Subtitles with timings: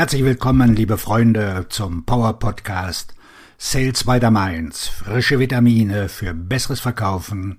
[0.00, 3.14] Herzlich willkommen, liebe Freunde, zum Power Podcast
[3.58, 4.88] Sales by the Mainz.
[4.88, 7.58] Frische Vitamine für besseres Verkaufen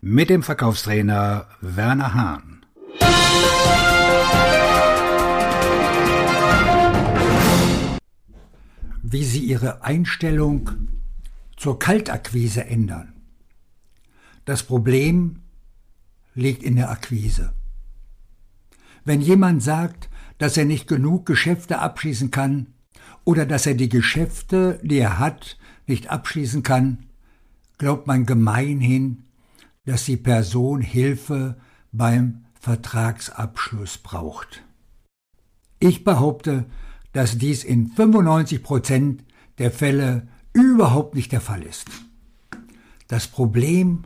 [0.00, 2.64] mit dem Verkaufstrainer Werner Hahn.
[9.02, 10.70] Wie Sie Ihre Einstellung
[11.56, 13.14] zur Kaltakquise ändern.
[14.44, 15.40] Das Problem
[16.36, 17.52] liegt in der Akquise.
[19.04, 20.09] Wenn jemand sagt,
[20.40, 22.68] dass er nicht genug Geschäfte abschließen kann
[23.24, 27.04] oder dass er die Geschäfte, die er hat, nicht abschließen kann,
[27.76, 29.24] glaubt man gemeinhin,
[29.84, 31.60] dass die Person Hilfe
[31.92, 34.64] beim Vertragsabschluss braucht.
[35.78, 36.64] Ich behaupte,
[37.12, 39.24] dass dies in 95 Prozent
[39.58, 41.86] der Fälle überhaupt nicht der Fall ist.
[43.08, 44.04] Das Problem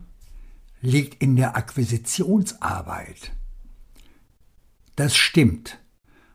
[0.80, 3.30] liegt in der Akquisitionsarbeit.
[4.96, 5.78] Das stimmt.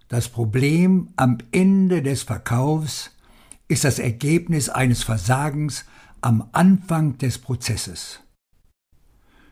[0.10, 3.12] Das Problem am Ende des Verkaufs
[3.68, 5.86] ist das Ergebnis eines Versagens
[6.20, 8.20] am Anfang des Prozesses.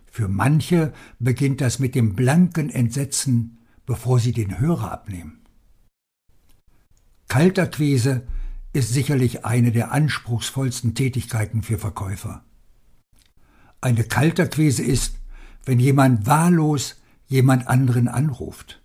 [0.07, 5.41] Für manche beginnt das mit dem blanken Entsetzen, bevor sie den Hörer abnehmen.
[7.27, 8.25] Kaltakquise
[8.73, 12.43] ist sicherlich eine der anspruchsvollsten Tätigkeiten für Verkäufer.
[13.79, 15.17] Eine Kaltakquise ist,
[15.65, 18.81] wenn jemand wahllos jemand anderen anruft.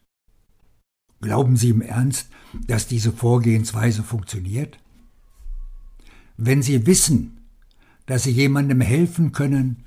[1.22, 2.28] Glauben Sie im Ernst,
[2.66, 4.78] dass diese Vorgehensweise funktioniert?
[6.36, 7.38] Wenn Sie wissen,
[8.06, 9.84] dass Sie jemandem helfen können,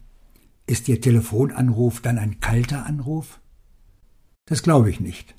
[0.65, 3.41] ist Ihr Telefonanruf dann ein kalter Anruf?
[4.45, 5.35] Das glaube ich nicht.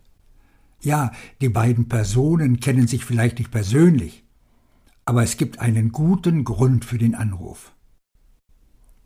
[0.82, 4.22] Ja, die beiden Personen kennen sich vielleicht nicht persönlich,
[5.06, 7.72] aber es gibt einen guten Grund für den Anruf.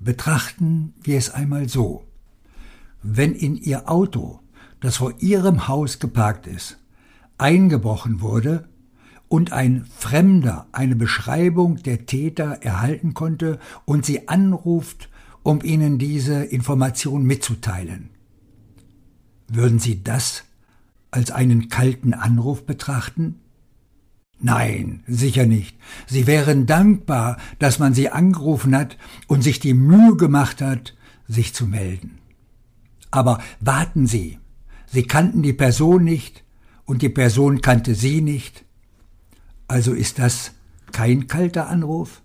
[0.00, 2.04] Betrachten wir es einmal so.
[3.00, 4.40] Wenn in Ihr Auto,
[4.80, 6.79] das vor Ihrem Haus geparkt ist,
[7.40, 8.68] eingebrochen wurde
[9.28, 15.08] und ein Fremder eine Beschreibung der Täter erhalten konnte und sie anruft,
[15.42, 18.10] um ihnen diese Information mitzuteilen.
[19.48, 20.44] Würden Sie das
[21.10, 23.40] als einen kalten Anruf betrachten?
[24.38, 25.76] Nein, sicher nicht.
[26.06, 28.96] Sie wären dankbar, dass man Sie angerufen hat
[29.26, 30.96] und sich die Mühe gemacht hat,
[31.26, 32.18] sich zu melden.
[33.10, 34.38] Aber warten Sie,
[34.86, 36.44] Sie kannten die Person nicht,
[36.90, 38.64] und die Person kannte Sie nicht,
[39.68, 40.50] also ist das
[40.90, 42.20] kein kalter Anruf?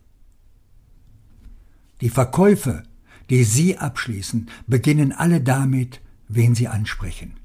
[2.02, 2.82] Die Verkäufe,
[3.30, 7.36] die Sie abschließen, beginnen alle damit, wen Sie ansprechen.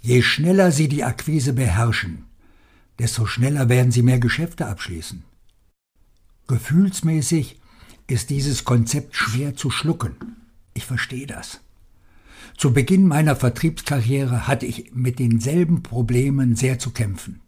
[0.00, 2.24] Je schneller Sie die Akquise beherrschen,
[2.98, 5.24] desto schneller werden Sie mehr Geschäfte abschließen.
[6.48, 7.60] Gefühlsmäßig
[8.06, 10.16] ist dieses Konzept schwer zu schlucken.
[10.72, 11.60] Ich verstehe das.
[12.56, 17.40] Zu Beginn meiner Vertriebskarriere hatte ich mit denselben Problemen sehr zu kämpfen.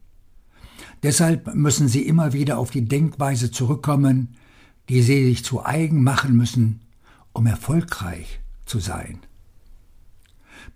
[1.02, 4.36] Deshalb müssen Sie immer wieder auf die Denkweise zurückkommen,
[4.88, 6.80] die Sie sich zu eigen machen müssen,
[7.32, 9.20] um erfolgreich zu sein.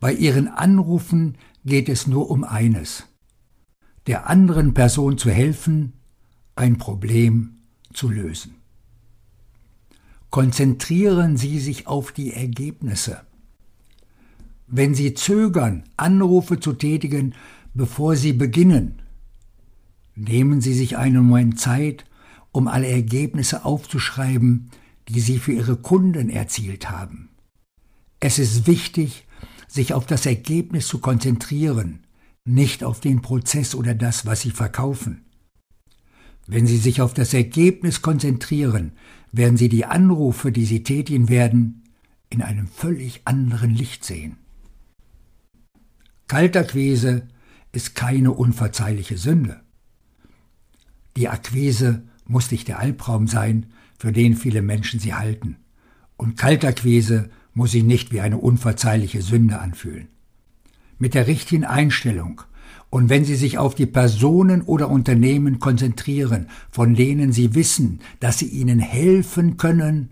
[0.00, 3.04] Bei Ihren Anrufen geht es nur um eines,
[4.06, 5.92] der anderen Person zu helfen,
[6.56, 7.58] ein Problem
[7.92, 8.54] zu lösen.
[10.30, 13.20] Konzentrieren Sie sich auf die Ergebnisse.
[14.74, 17.34] Wenn Sie zögern, Anrufe zu tätigen,
[17.74, 19.02] bevor Sie beginnen,
[20.14, 22.06] nehmen Sie sich einen Moment Zeit,
[22.52, 24.70] um alle Ergebnisse aufzuschreiben,
[25.10, 27.28] die Sie für Ihre Kunden erzielt haben.
[28.18, 29.26] Es ist wichtig,
[29.68, 32.06] sich auf das Ergebnis zu konzentrieren,
[32.46, 35.26] nicht auf den Prozess oder das, was Sie verkaufen.
[36.46, 38.92] Wenn Sie sich auf das Ergebnis konzentrieren,
[39.32, 41.82] werden Sie die Anrufe, die Sie tätigen werden,
[42.30, 44.38] in einem völlig anderen Licht sehen.
[46.32, 47.28] Kaltakquise
[47.72, 49.60] ist keine unverzeihliche Sünde.
[51.14, 53.66] Die Akquise muss nicht der Albtraum sein,
[53.98, 55.56] für den viele Menschen sie halten.
[56.16, 60.08] Und Kaltakquise muss sich nicht wie eine unverzeihliche Sünde anfühlen.
[60.98, 62.40] Mit der richtigen Einstellung
[62.88, 68.38] und wenn Sie sich auf die Personen oder Unternehmen konzentrieren, von denen Sie wissen, dass
[68.38, 70.08] sie Ihnen helfen können,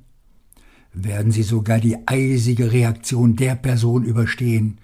[0.92, 4.80] werden Sie sogar die eisige Reaktion der Person überstehen,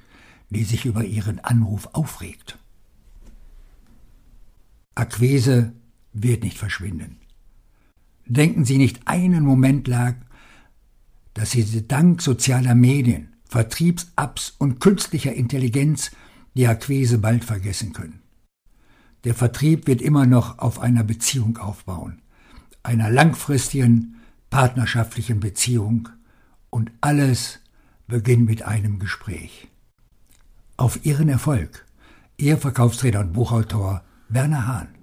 [0.51, 2.59] die sich über ihren Anruf aufregt.
[4.95, 5.73] Akquise
[6.13, 7.19] wird nicht verschwinden.
[8.25, 10.25] Denken Sie nicht einen Moment lang,
[11.35, 16.11] dass Sie dank sozialer Medien, Vertriebsapps und künstlicher Intelligenz
[16.55, 18.23] die Akquise bald vergessen können.
[19.25, 22.23] Der Vertrieb wird immer noch auf einer Beziehung aufbauen,
[22.83, 24.17] einer langfristigen,
[24.51, 26.09] partnerschaftlichen Beziehung
[26.71, 27.61] und alles
[28.07, 29.69] beginnt mit einem Gespräch
[30.77, 31.85] auf Ihren Erfolg.
[32.37, 34.96] Ihr Verkaufstrainer und Buchautor Werner Hahn.